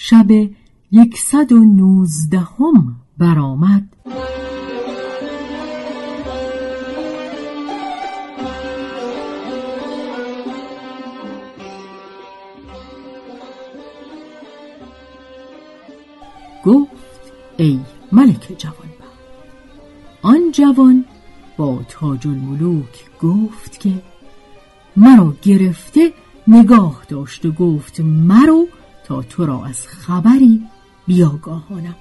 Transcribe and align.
شب 0.00 0.26
یکصد 0.92 1.52
و 1.52 1.64
نوزدهم 1.64 2.96
برآمد. 3.18 3.88
گفت 16.64 17.32
ای 17.56 17.80
ملک 18.12 18.54
جوان 18.58 18.74
آن 20.22 20.52
جوان 20.52 21.04
با 21.56 21.78
تاج 21.88 22.26
الملوک 22.26 23.04
گفت 23.22 23.80
که 23.80 23.92
مرا 24.96 25.34
گرفته 25.42 26.12
نگاه 26.48 27.04
داشت 27.08 27.46
و 27.46 27.52
گفت 27.52 28.00
مرو 28.00 28.66
تا 29.08 29.22
تو 29.22 29.46
را 29.46 29.64
از 29.64 29.86
خبری 29.86 30.62
بیاگاهانم. 31.06 31.96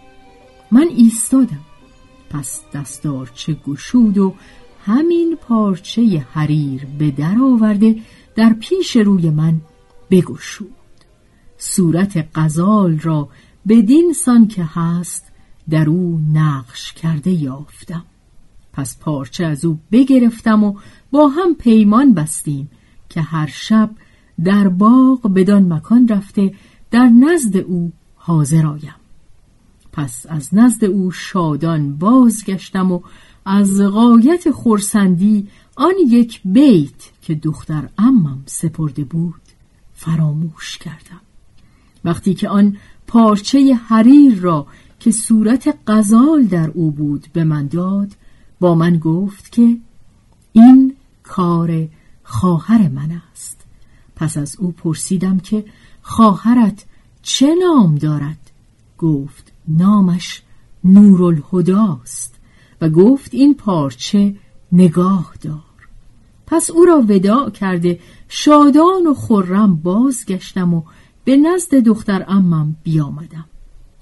من 0.71 0.87
ایستادم. 0.97 1.65
پس 2.29 2.61
دستارچه 2.73 3.53
گشود 3.53 4.17
و 4.17 4.33
همین 4.85 5.35
پارچه 5.35 6.25
حریر 6.31 6.85
به 6.99 7.11
در 7.11 7.35
آورده 7.43 7.95
در 8.35 8.53
پیش 8.53 8.95
روی 8.95 9.29
من 9.29 9.61
بگشود. 10.11 10.73
صورت 11.57 12.27
غزال 12.35 12.99
را 12.99 13.29
بدین 13.67 14.13
سان 14.13 14.47
که 14.47 14.63
هست 14.63 15.31
در 15.69 15.89
او 15.89 16.21
نقش 16.33 16.93
کرده 16.93 17.31
یافتم. 17.31 18.05
پس 18.73 18.97
پارچه 18.99 19.45
از 19.45 19.65
او 19.65 19.79
بگرفتم 19.91 20.63
و 20.63 20.75
با 21.11 21.27
هم 21.27 21.55
پیمان 21.55 22.13
بستیم 22.13 22.69
که 23.09 23.21
هر 23.21 23.47
شب 23.47 23.89
در 24.43 24.67
باغ 24.67 25.33
بدان 25.33 25.73
مکان 25.73 26.07
رفته 26.07 26.53
در 26.91 27.09
نزد 27.09 27.57
او 27.57 27.91
حاضر 28.15 28.65
آیم. 28.65 28.95
پس 29.91 30.25
از 30.29 30.55
نزد 30.55 30.85
او 30.85 31.11
شادان 31.11 31.97
بازگشتم 31.97 32.91
و 32.91 32.99
از 33.45 33.81
غایت 33.81 34.51
خورسندی 34.51 35.47
آن 35.75 35.93
یک 36.07 36.41
بیت 36.45 37.21
که 37.21 37.35
دختر 37.35 37.89
امم 37.97 38.43
سپرده 38.45 39.03
بود 39.03 39.41
فراموش 39.93 40.77
کردم. 40.77 41.21
وقتی 42.05 42.33
که 42.33 42.49
آن 42.49 42.77
پارچه 43.07 43.73
حریر 43.73 44.39
را 44.39 44.67
که 44.99 45.11
صورت 45.11 45.77
غزال 45.87 46.43
در 46.43 46.69
او 46.69 46.91
بود 46.91 47.27
به 47.33 47.43
من 47.43 47.67
داد 47.67 48.11
با 48.59 48.75
من 48.75 48.97
گفت 48.97 49.51
که 49.51 49.77
این 50.51 50.95
کار 51.23 51.87
خواهر 52.23 52.87
من 52.87 53.21
است. 53.31 53.65
پس 54.15 54.37
از 54.37 54.55
او 54.59 54.71
پرسیدم 54.71 55.39
که 55.39 55.65
خواهرت 56.07 56.85
چه 57.21 57.55
نام 57.55 57.95
دارد؟ 57.95 58.51
گفت 58.97 59.51
نامش 59.67 60.41
نورالهداست 60.83 62.35
و 62.81 62.89
گفت 62.89 63.33
این 63.33 63.55
پارچه 63.55 64.35
نگاه 64.71 65.33
دار. 65.41 65.87
پس 66.47 66.69
او 66.69 66.85
را 66.85 67.01
وداع 67.01 67.49
کرده 67.49 67.99
شادان 68.29 69.07
و 69.07 69.13
خرم 69.13 69.75
بازگشتم 69.75 70.73
و 70.73 70.83
به 71.23 71.37
نزد 71.37 71.75
دختر 71.75 72.25
امم 72.27 72.75
بیامدم. 72.83 73.45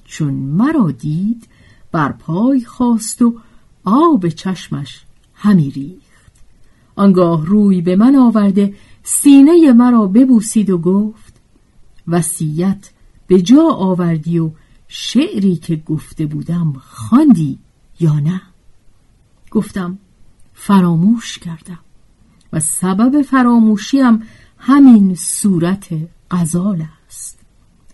چون 0.03 0.33
مرا 0.33 0.91
دید 0.91 1.47
بر 1.91 2.11
پای 2.11 2.61
خواست 2.66 3.22
و 3.22 3.35
آب 3.83 4.27
چشمش 4.27 5.03
همی 5.33 5.72
ریخت. 5.72 6.31
آنگاه 6.95 7.45
روی 7.45 7.81
به 7.81 7.95
من 7.95 8.16
آورده 8.16 8.73
سینه 9.03 9.73
مرا 9.73 10.07
ببوسید 10.07 10.69
و 10.69 10.77
گفت 10.77 11.25
وصیت 12.07 12.89
به 13.27 13.41
جا 13.41 13.69
آوردی 13.69 14.39
و 14.39 14.51
شعری 14.88 15.55
که 15.55 15.75
گفته 15.75 16.25
بودم 16.25 16.73
خواندی 16.85 17.59
یا 17.99 18.19
نه؟ 18.19 18.41
گفتم 19.51 19.97
فراموش 20.53 21.39
کردم 21.39 21.79
و 22.53 22.59
سبب 22.59 23.21
فراموشیم 23.21 24.23
همین 24.57 25.16
صورت 25.16 25.88
غزال 26.31 26.85
است. 27.07 27.39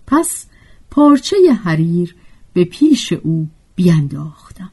پس 0.08 0.46
پارچه 0.92 1.36
حریر 1.64 2.16
به 2.54 2.66
پیش 2.66 3.14
او 3.14 3.50
بینداختم. 3.76 4.72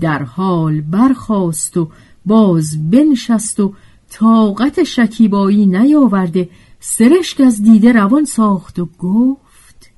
در 0.00 0.22
حال 0.22 0.80
برخاست 0.80 1.76
و 1.76 1.90
باز 2.26 2.90
بنشست 2.90 3.60
و 3.60 3.74
طاقت 4.10 4.82
شکیبایی 4.82 5.66
نیاورده 5.66 6.50
سرشک 6.84 7.40
از 7.40 7.62
دیده 7.62 7.92
روان 7.92 8.24
ساخت 8.24 8.78
و 8.78 8.88
گفت 8.98 9.90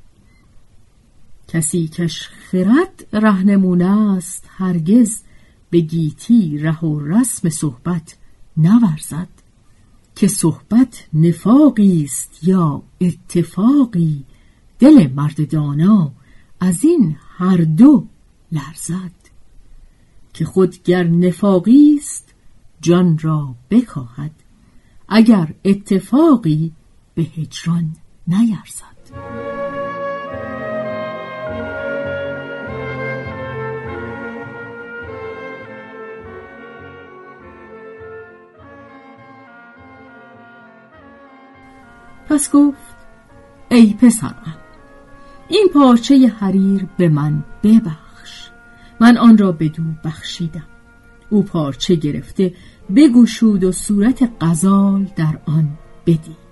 کسی 1.49 1.89
کش 1.89 2.28
خرد 2.28 3.06
رهنمونه 3.12 4.17
است 4.17 4.45
هرگز 4.49 5.23
به 5.71 5.81
گیتی 5.81 6.59
ره 6.59 6.81
و 6.81 7.00
رسم 7.00 7.49
صحبت 7.49 8.17
نورزد. 8.56 9.28
که 10.17 10.28
صحبت 10.28 11.06
نفاقی 11.12 12.05
است 12.05 12.39
یا 12.43 12.83
اتفاقی 13.00 14.25
دل 14.78 15.11
مرد 15.17 15.50
دانا 15.50 16.12
از 16.61 16.84
این 16.84 17.17
هر 17.39 17.56
دو 17.56 18.06
لرزد. 18.53 19.12
که 20.35 20.44
خود 20.44 20.82
گر 20.82 21.05
نفاقی 21.05 21.97
است 21.99 22.35
جان 22.81 23.19
را 23.19 23.55
بکاهد. 23.70 24.32
اگر 25.08 25.55
اتفاقی 25.64 26.73
به 27.14 27.22
هجران 27.22 27.96
نیرزد 28.26 28.94
پس 42.28 42.50
گفت 42.50 42.96
ای 43.70 43.94
پسرم 44.00 44.56
این 45.49 45.69
پارچه 45.75 46.28
حریر 46.28 46.87
به 46.99 47.08
من 47.08 47.44
ببخش. 47.62 48.50
من 49.00 49.17
آن 49.17 49.38
را 49.38 49.52
به 49.52 49.69
دو 49.69 49.82
بخشیدم. 50.05 50.67
او 51.31 51.43
پارچه 51.43 51.94
گرفته 51.94 52.55
بگشود 52.96 53.64
و 53.64 53.72
صورت 53.72 54.31
غزال 54.40 55.06
در 55.17 55.38
آن 55.46 55.69
بدید. 56.06 56.44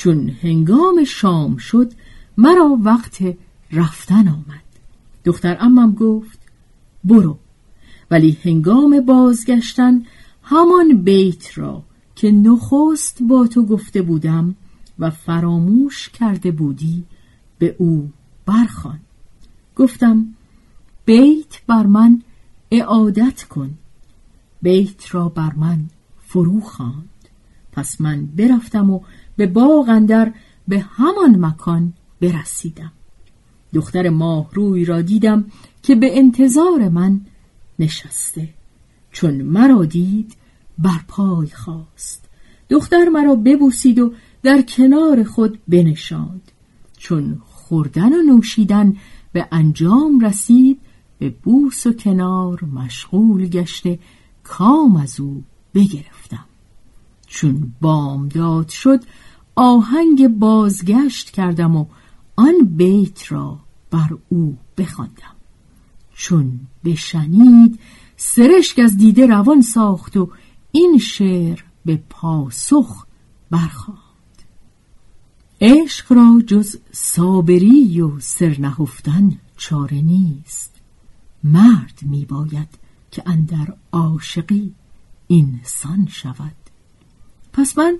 چون 0.00 0.28
هنگام 0.42 1.04
شام 1.04 1.56
شد 1.56 1.92
مرا 2.36 2.78
وقت 2.82 3.18
رفتن 3.72 4.28
آمد. 4.28 4.64
دختر 5.24 5.56
امم 5.60 5.94
گفت 5.94 6.38
برو. 7.04 7.38
ولی 8.10 8.38
هنگام 8.42 9.00
بازگشتن 9.00 10.02
همان 10.42 11.02
بیت 11.02 11.58
را 11.58 11.82
که 12.16 12.30
نخست 12.30 13.22
با 13.22 13.46
تو 13.46 13.66
گفته 13.66 14.02
بودم 14.02 14.54
و 14.98 15.10
فراموش 15.10 16.08
کرده 16.08 16.50
بودی 16.50 17.04
به 17.58 17.76
او 17.78 18.10
برخوان. 18.46 19.00
گفتم 19.76 20.26
بیت 21.04 21.62
بر 21.66 21.86
من 21.86 22.22
اعادت 22.70 23.42
کن. 23.42 23.70
بیت 24.62 25.14
را 25.14 25.28
بر 25.28 25.52
من 25.52 25.84
فرو 26.26 26.60
خواند. 26.60 27.08
پس 27.72 28.00
من 28.00 28.26
برفتم 28.26 28.90
و 28.90 29.00
به 29.40 29.46
باغ 29.46 29.88
اندر 29.88 30.32
به 30.68 30.80
همان 30.80 31.44
مکان 31.44 31.92
برسیدم. 32.20 32.92
دختر 33.74 34.08
ماهروی 34.08 34.84
را 34.84 35.02
دیدم 35.02 35.44
که 35.82 35.94
به 35.94 36.18
انتظار 36.18 36.88
من 36.88 37.20
نشسته. 37.78 38.48
چون 39.12 39.42
مرا 39.42 39.84
دید 39.84 40.36
بر 40.78 41.00
پای 41.08 41.46
خواست 41.46 42.28
دختر 42.68 43.08
مرا 43.08 43.34
ببوسید 43.34 43.98
و 43.98 44.12
در 44.42 44.62
کنار 44.62 45.24
خود 45.24 45.58
بنشاند. 45.68 46.52
چون 46.98 47.42
خوردن 47.44 48.12
و 48.12 48.22
نوشیدن 48.22 48.96
به 49.32 49.48
انجام 49.52 50.20
رسید 50.20 50.80
به 51.18 51.30
بوس 51.30 51.86
و 51.86 51.92
کنار 51.92 52.64
مشغول 52.64 53.46
گشته 53.46 53.98
کام 54.44 54.96
از 54.96 55.20
او 55.20 55.44
بگرفتم. 55.74 56.44
چون 57.30 57.72
بامداد 57.80 58.68
شد 58.68 59.00
آهنگ 59.62 60.28
بازگشت 60.28 61.30
کردم 61.30 61.76
و 61.76 61.86
آن 62.36 62.54
بیت 62.64 63.32
را 63.32 63.58
بر 63.90 64.08
او 64.28 64.58
بخواندم. 64.78 65.36
چون 66.14 66.60
بشنید 66.84 67.80
سرشک 68.16 68.78
از 68.78 68.96
دیده 68.96 69.26
روان 69.26 69.60
ساخت 69.62 70.16
و 70.16 70.30
این 70.72 70.98
شعر 70.98 71.60
به 71.84 72.02
پاسخ 72.10 73.06
برخواند. 73.50 74.00
عشق 75.60 76.12
را 76.12 76.42
جز 76.46 76.76
صابری 76.92 78.00
و 78.00 78.20
سرنهفتن 78.20 79.38
چاره 79.56 80.00
نیست. 80.00 80.74
مرد 81.44 81.98
می 82.02 82.24
باید 82.24 82.68
که 83.10 83.22
اندر 83.26 83.74
عاشقی 83.92 84.74
اینسان 85.26 86.06
شود. 86.10 86.56
پس 87.52 87.78
من 87.78 87.98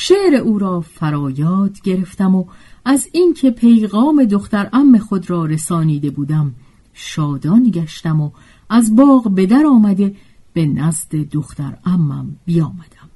شعر 0.00 0.34
او 0.34 0.58
را 0.58 0.80
فرایاد 0.80 1.80
گرفتم 1.80 2.34
و 2.34 2.44
از 2.84 3.08
اینکه 3.12 3.50
پیغام 3.50 4.24
دختر 4.24 4.68
ام 4.72 4.98
خود 4.98 5.30
را 5.30 5.44
رسانیده 5.44 6.10
بودم 6.10 6.54
شادان 6.92 7.70
گشتم 7.70 8.20
و 8.20 8.30
از 8.70 8.96
باغ 8.96 9.30
به 9.30 9.46
در 9.46 9.66
آمده 9.66 10.14
به 10.52 10.66
نزد 10.66 11.14
دختر 11.16 11.78
امم 11.84 12.36
بیامدم. 12.44 13.08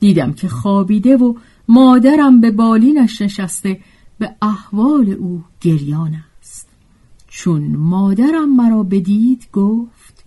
دیدم 0.00 0.32
که 0.32 0.48
خوابیده 0.48 1.16
و 1.16 1.34
مادرم 1.68 2.40
به 2.40 2.50
بالینش 2.50 3.22
نشسته 3.22 3.80
به 4.18 4.34
احوال 4.42 5.10
او 5.10 5.44
گریان 5.60 6.14
است. 6.40 6.68
چون 7.28 7.76
مادرم 7.76 8.56
مرا 8.56 8.82
بدید 8.82 9.48
گفت 9.52 10.24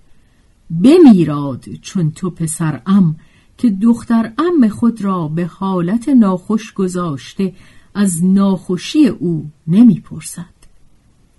بمیراد 0.69 1.65
چون 1.81 2.11
تو 2.11 2.29
پسر 2.29 2.81
ام 2.85 3.15
که 3.61 3.69
دختر 3.69 4.33
ام 4.37 4.67
خود 4.67 5.01
را 5.01 5.27
به 5.27 5.45
حالت 5.45 6.09
ناخوش 6.09 6.73
گذاشته 6.73 7.53
از 7.93 8.25
ناخوشی 8.25 9.07
او 9.07 9.49
نمی‌پرسد. 9.67 10.45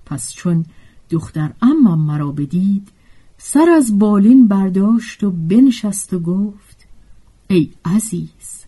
پس 0.07 0.33
چون 0.33 0.67
دختر 1.11 1.53
امم 1.63 1.99
مرا 1.99 2.33
بدید 2.33 2.89
سر 3.39 3.71
از 3.71 3.99
بالین 3.99 4.49
برداشت 4.49 5.25
و 5.25 5.31
بنشست 5.31 6.13
و 6.13 6.21
گفت 6.21 6.87
ای 7.49 7.71
عزیز 7.85 8.65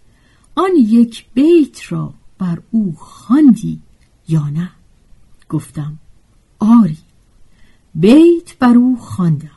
آن 0.54 0.70
یک 0.76 1.26
بیت 1.34 1.92
را 1.92 2.14
بر 2.38 2.58
او 2.70 2.94
خواندی 2.96 3.80
یا 4.28 4.48
نه؟ 4.48 4.70
گفتم 5.48 5.98
آری 6.58 6.98
بیت 7.94 8.58
بر 8.58 8.76
او 8.76 8.96
خواندم. 8.96 9.50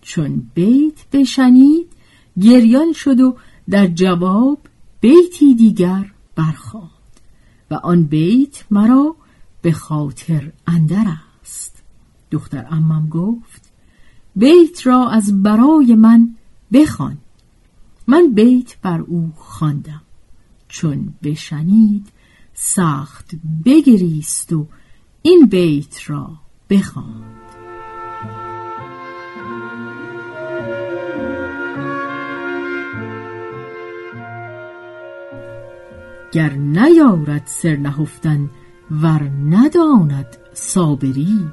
چون 0.00 0.50
بیت 0.54 1.10
بشنید 1.12 1.93
گریان 2.40 2.92
شد 2.92 3.20
و 3.20 3.36
در 3.70 3.86
جواب 3.86 4.58
بیتی 5.00 5.54
دیگر 5.54 6.12
برخواند 6.36 6.90
و 7.70 7.74
آن 7.74 8.02
بیت 8.02 8.64
مرا 8.70 9.16
به 9.62 9.72
خاطر 9.72 10.52
اندر 10.66 11.04
است. 11.40 11.82
دختر 12.30 12.66
امم 12.70 13.08
گفت 13.08 13.72
بیت 14.36 14.86
را 14.86 15.10
از 15.10 15.42
برای 15.42 15.94
من 15.94 16.34
بخوان. 16.72 17.18
من 18.06 18.32
بیت 18.34 18.76
بر 18.82 19.00
او 19.00 19.32
خواندم. 19.36 20.02
چون 20.68 21.14
بشنید 21.22 22.06
سخت 22.54 23.30
بگریست 23.64 24.52
و 24.52 24.66
این 25.22 25.46
بیت 25.46 26.10
را 26.10 26.30
بخواند 26.70 27.33
گر 36.34 36.52
نیارد 36.52 37.42
سر 37.46 37.76
نهفتن 37.76 38.50
ور 38.90 39.22
نداند 39.48 40.36
صابری 40.52 41.48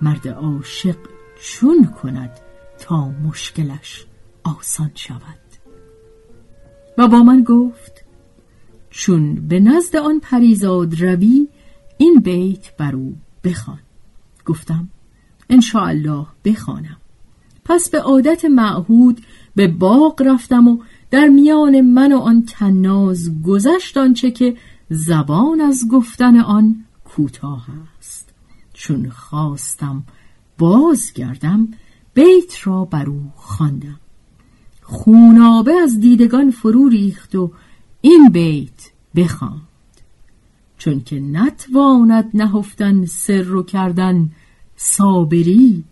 مرد 0.00 0.28
عاشق 0.28 0.96
چون 1.42 1.84
کند 1.84 2.30
تا 2.78 3.08
مشکلش 3.08 4.06
آسان 4.44 4.90
شود. 4.94 5.40
و 6.98 7.08
با 7.08 7.22
من 7.22 7.42
گفت 7.42 8.04
چون 8.90 9.48
به 9.48 9.60
نزد 9.60 9.96
آن 9.96 10.20
پریزاد 10.20 11.00
روی 11.00 11.48
این 11.98 12.14
بیت 12.14 12.76
بر 12.76 12.94
او 12.96 13.16
بخوان. 13.44 13.80
گفتم 14.46 14.88
الله 15.74 16.26
بخوانم. 16.44 16.96
پس 17.64 17.90
به 17.90 18.00
عادت 18.00 18.44
معهود 18.44 19.20
به 19.54 19.68
باغ 19.68 20.22
رفتم 20.26 20.68
و 20.68 20.78
در 21.14 21.28
میان 21.28 21.80
من 21.80 22.12
و 22.12 22.18
آن 22.18 22.42
تناز 22.42 23.42
گذشت 23.42 23.96
آنچه 23.96 24.30
که 24.30 24.56
زبان 24.90 25.60
از 25.60 25.88
گفتن 25.90 26.36
آن 26.36 26.84
کوتاه 27.04 27.66
است. 27.98 28.34
چون 28.72 29.08
خواستم 29.08 30.02
بازگردم 30.58 31.68
بیت 32.14 32.66
را 32.66 32.84
بر 32.84 33.06
او 33.06 33.32
خواندم. 33.36 34.00
خونابه 34.82 35.72
از 35.74 36.00
دیدگان 36.00 36.50
فرو 36.50 36.88
ریخت 36.88 37.34
و 37.34 37.52
این 38.00 38.28
بیت 38.28 38.90
بخواند. 39.16 39.60
چون 40.78 41.00
که 41.00 41.20
نتواند 41.20 42.30
نهفتن 42.34 43.04
سر 43.04 43.42
رو 43.42 43.62
کردن 43.62 44.30
صابری 44.76 45.84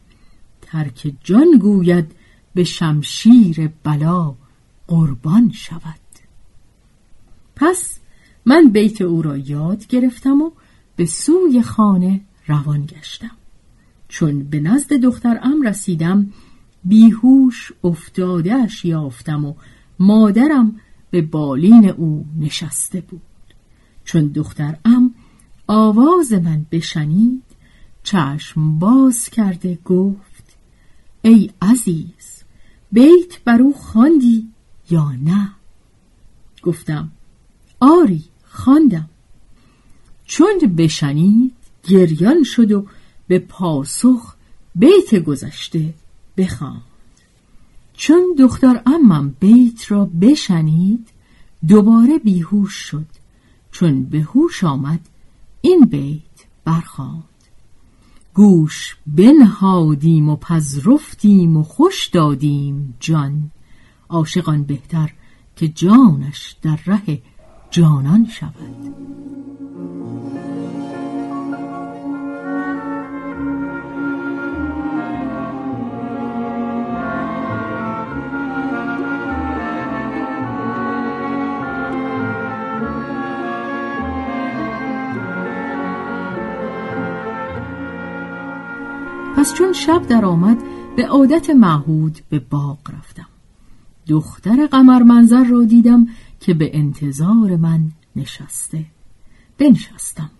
ترک 0.62 1.12
جان 1.24 1.58
گوید 1.60 2.12
به 2.54 2.64
شمشیر 2.64 3.70
بلا. 3.84 4.41
قربان 4.92 5.50
شود. 5.54 6.00
پس 7.56 7.98
من 8.46 8.68
بیت 8.68 9.02
او 9.02 9.22
را 9.22 9.36
یاد 9.36 9.86
گرفتم 9.86 10.42
و 10.42 10.50
به 10.96 11.06
سوی 11.06 11.62
خانه 11.62 12.20
روان 12.46 12.86
گشتم. 12.86 13.36
چون 14.08 14.42
به 14.42 14.60
نزد 14.60 14.92
دختر 14.92 15.40
ام 15.42 15.62
رسیدم 15.62 16.32
بیهوش 16.84 17.72
افتادهش 17.84 18.84
یافتم 18.84 19.44
و 19.44 19.54
مادرم 19.98 20.80
به 21.10 21.22
بالین 21.22 21.88
او 21.88 22.26
نشسته 22.40 23.00
بود. 23.00 23.20
چون 24.04 24.26
دختر 24.26 24.76
ام 24.84 25.14
آواز 25.66 26.32
من 26.32 26.66
بشنید 26.70 27.42
چشم 28.02 28.78
باز 28.78 29.28
کرده 29.28 29.78
گفت 29.84 30.56
ای 31.22 31.50
عزیز 31.62 32.42
بیت 32.92 33.44
بر 33.44 33.62
او 33.62 33.74
خواندی 33.74 34.51
یا 34.90 35.12
نه؟ 35.24 35.50
گفتم 36.62 37.10
آری 37.80 38.24
خواندم. 38.44 39.08
چون 40.24 40.58
بشنید 40.76 41.52
گریان 41.88 42.42
شد 42.42 42.72
و 42.72 42.86
به 43.28 43.38
پاسخ 43.38 44.34
بیت 44.74 45.14
گذشته 45.14 45.94
بخواند. 46.36 46.82
چون 47.94 48.34
دختر 48.38 48.82
امم 48.86 49.34
بیت 49.40 49.92
را 49.92 50.10
بشنید 50.20 51.08
دوباره 51.68 52.18
بیهوش 52.18 52.74
شد. 52.74 53.06
چون 53.72 54.04
به 54.04 54.20
هوش 54.20 54.64
آمد 54.64 55.00
این 55.60 55.80
بیت 55.80 56.22
برخواند. 56.64 57.24
گوش 58.34 58.96
بنهادیم 59.06 60.28
و 60.28 60.36
پذرفتیم 60.36 61.56
و 61.56 61.62
خوش 61.62 62.06
دادیم 62.06 62.94
جان. 63.00 63.50
عاشقان 64.12 64.62
بهتر 64.62 65.12
که 65.56 65.68
جانش 65.68 66.56
در 66.62 66.78
ره 66.86 67.22
جانان 67.70 68.26
شود. 68.26 68.94
پس 89.36 89.54
چون 89.54 89.72
شب 89.72 90.06
در 90.06 90.24
آمد 90.24 90.58
به 90.96 91.06
عادت 91.06 91.50
معهود 91.50 92.18
به 92.30 92.38
باغ 92.38 92.78
رفتم. 92.98 93.31
دختر 94.08 94.66
قمر 94.66 95.02
منظر 95.02 95.44
را 95.44 95.64
دیدم 95.64 96.06
که 96.40 96.54
به 96.54 96.76
انتظار 96.78 97.56
من 97.56 97.80
نشسته. 98.16 98.84
بنشستم. 99.58 100.30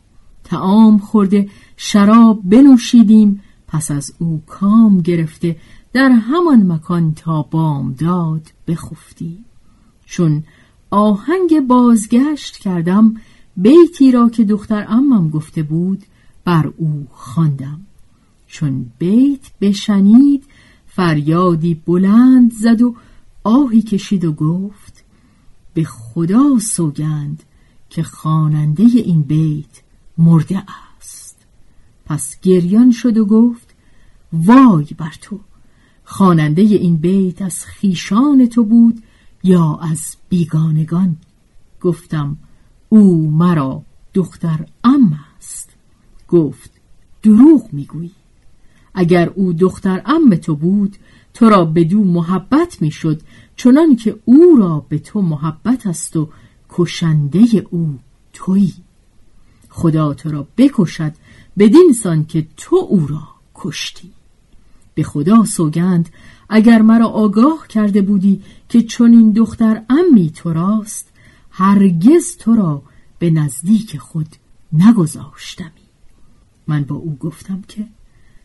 تعام 0.45 0.99
خورده 0.99 1.49
شراب 1.77 2.41
بنوشیدیم 2.45 3.41
پس 3.69 3.91
از 3.91 4.15
او 4.19 4.43
کام 4.47 5.01
گرفته 5.01 5.57
در 5.93 6.11
همان 6.11 6.73
مکان 6.73 7.15
تا 7.15 7.43
بام 7.43 7.93
داد 7.93 8.53
بخفتیم. 8.69 9.45
چون 10.05 10.45
آهنگ 10.91 11.61
بازگشت 11.67 12.57
کردم 12.57 13.15
بیتی 13.57 14.13
را 14.13 14.29
که 14.29 14.45
دختر 14.45 14.87
امم 14.89 15.29
گفته 15.29 15.63
بود 15.63 16.03
بر 16.45 16.73
او 16.77 17.07
خواندم. 17.11 17.81
چون 18.47 18.87
بیت 18.99 19.51
بشنید 19.61 20.45
فریادی 20.87 21.75
بلند 21.75 22.53
زد 22.53 22.83
و 22.83 22.95
آهی 23.45 23.83
کشید 23.83 24.25
و 24.25 24.33
گفت 24.33 25.05
به 25.75 25.85
خدا 25.85 26.59
سوگند 26.59 27.43
که 27.91 28.03
خواننده 28.03 28.83
این 28.83 29.23
بیت 29.23 29.83
مرده 30.19 30.65
است. 30.99 31.37
پس 32.07 32.41
گریان 32.41 32.91
شد 32.91 33.17
و 33.19 33.25
گفت 33.27 33.75
وای 34.33 34.87
بر 34.99 35.15
تو 35.21 35.41
خواننده 36.05 36.63
این 36.63 36.97
بیت 36.97 37.43
از 37.43 37.65
خیشان 37.65 38.47
تو 38.47 38.65
بود 38.65 39.03
یا 39.45 39.79
از 39.83 40.17
بیگانگان؟ 40.29 41.17
گفتم 41.81 42.37
او 42.89 43.31
مرا 43.31 43.83
دختر 44.15 44.67
ام 44.85 45.19
است. 45.37 45.71
گفت 46.29 46.71
دروغ 47.23 47.73
می‌گویی. 47.73 48.13
اگر 48.95 49.29
او 49.29 49.53
دختر 49.53 50.03
ام 50.07 50.35
تو 50.35 50.57
بود 50.57 50.97
تو 51.35 51.49
را 51.49 51.65
بدو 51.65 52.05
محبت 52.05 52.83
می‌شد 52.83 53.23
چنان 53.57 53.97
که 53.97 54.19
او 54.25 54.57
را 54.59 54.87
به 54.89 54.99
تو 54.99 55.23
محبت 55.23 55.87
است 55.87 56.17
و 56.17 56.29
کشنده 56.71 57.67
او 57.71 57.99
تویی. 58.33 58.75
خدا 59.69 60.15
تو 60.15 60.31
را 60.31 60.47
بکشد 60.57 61.13
بدین 61.59 61.93
سان 62.03 62.25
که 62.25 62.47
تو 62.57 62.77
او 62.77 63.07
را 63.07 63.29
کشتی. 63.55 64.11
به 64.95 65.03
خدا 65.03 65.45
سوگند 65.45 66.09
اگر 66.49 66.83
مرا 66.83 67.07
آگاه 67.07 67.67
کرده 67.69 68.03
بودی 68.03 68.43
که 68.69 68.83
چون 68.83 69.13
این 69.13 69.33
دختر 69.33 69.83
امی 69.91 70.31
تو 70.31 70.53
راست 70.53 71.13
هرگز 71.51 72.37
تو 72.37 72.57
را 72.57 72.83
به 73.19 73.31
نزدیک 73.31 73.97
خود 73.97 74.29
نگذاشتمی. 74.73 75.69
من 76.67 76.85
با 76.85 76.97
او 76.97 77.17
گفتم 77.21 77.63
که 77.69 77.87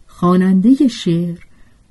خواننده 0.08 0.88
شعر 0.88 1.40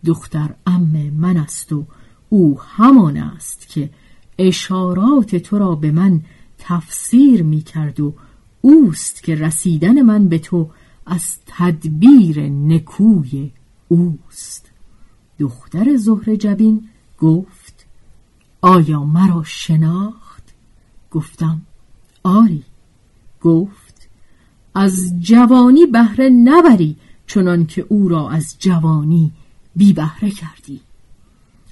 دختر 0.06 0.54
ام 0.66 1.10
من 1.16 1.36
است 1.36 1.72
و 1.72 1.86
او 2.28 2.60
همان 2.60 3.16
است 3.16 3.68
که 3.68 3.90
اشارات 4.38 5.36
تو 5.36 5.58
را 5.58 5.74
به 5.74 5.90
من 5.90 6.20
تفسیر 6.58 7.42
می 7.42 7.62
کرد 7.62 8.00
و 8.00 8.14
اوست 8.60 9.22
که 9.22 9.34
رسیدن 9.34 10.02
من 10.02 10.28
به 10.28 10.38
تو 10.38 10.70
از 11.06 11.38
تدبیر 11.46 12.40
نکوی 12.48 13.50
اوست. 13.88 14.70
دختر 15.38 15.96
زهر 15.96 16.34
جبین 16.34 16.88
گفت 17.18 17.86
آیا 18.60 19.04
مرا 19.04 19.42
شناخت؟ 19.44 20.54
گفتم 21.10 21.62
آری. 22.22 22.62
گفت 23.42 24.08
از 24.74 25.20
جوانی 25.20 25.86
بهره 25.86 26.28
نبری 26.28 26.96
چنان 27.26 27.66
که 27.66 27.86
او 27.88 28.08
را 28.08 28.30
از 28.30 28.56
جوانی 28.58 29.32
بی 29.76 29.92
بهره 29.92 30.30
کردی. 30.30 30.80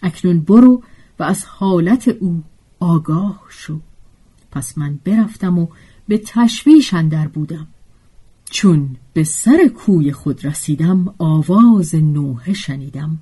اکنون 0.03 0.41
برو 0.41 0.83
و 1.19 1.23
از 1.23 1.45
حالت 1.45 2.09
او 2.09 2.43
آگاه 2.81 3.43
شو. 3.49 3.81
پس 4.51 4.79
من 4.79 4.99
برفتم 5.05 5.59
و 5.59 5.67
به 6.09 6.19
تشویش 6.19 6.95
اندر 6.95 7.29
بودم. 7.29 7.67
چون 8.51 8.97
به 9.13 9.25
سر 9.25 9.69
کوی 9.77 10.13
خود 10.13 10.45
رسیدم 10.45 11.15
آواز 11.19 11.95
نوحه 11.95 12.53
شنیدم. 12.53 13.19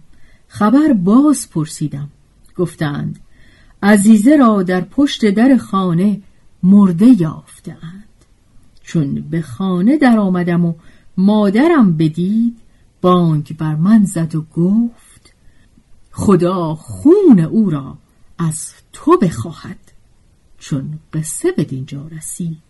خبر 0.49 0.93
باز 0.93 1.51
پرسیدم. 1.51 2.09
گفتند 2.57 3.21
عزیزه 3.83 4.37
را 4.37 4.63
در 4.63 4.81
پشت 4.81 5.31
در 5.31 5.57
خانه 5.57 6.21
مرده 6.63 7.21
یافتند 7.21 8.05
چون 8.83 9.15
به 9.15 9.43
خانه 9.43 9.97
در 9.97 10.19
آمدم 10.19 10.65
و 10.65 10.75
مادرم 11.17 11.97
بدید 11.97 12.57
بانگ 13.03 13.57
بر 13.57 13.75
من 13.75 14.05
زد 14.05 14.35
و 14.35 14.43
گفت 14.43 15.35
خدا 16.11 16.75
خون 16.75 17.41
او 17.41 17.71
را 17.71 17.99
از 18.39 18.73
تو 18.93 19.19
بخواهد. 19.19 19.93
چون 20.59 20.99
قصه 21.13 21.53
به 21.53 21.65
دینجا 21.65 22.07
رسید 22.07 22.63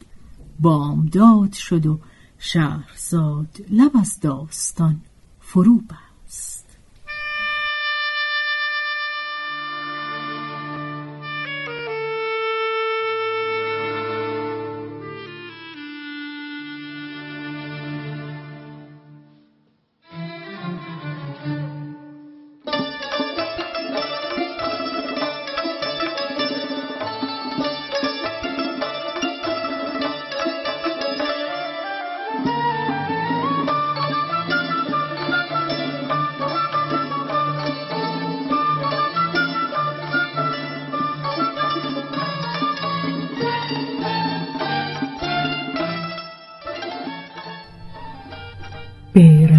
بامداد 0.60 1.52
شد 1.52 1.86
و 1.86 1.98
شهرزاد 2.38 3.64
لب 3.70 3.90
از 4.00 4.20
داستان 4.20 5.00
فرو 5.40 5.78
بست 5.78 6.11